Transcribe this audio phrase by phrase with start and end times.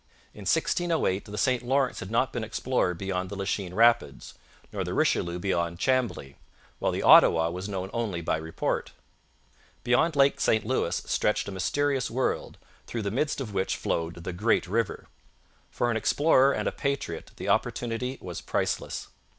[0.33, 4.33] In 1608 the St Lawrence had not been explored beyond the Lachine Rapids,
[4.73, 6.37] nor the Richelieu beyond Chambly
[6.79, 8.93] while the Ottawa was known only by report.
[9.83, 14.33] Beyond Lake St Louis stretched a mysterious world, through the midst of which flowed the
[14.33, 15.07] Great River.
[15.69, 19.09] For an explorer and a patriot the opportunity was priceless.